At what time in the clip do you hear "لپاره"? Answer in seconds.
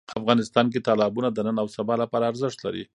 2.03-2.29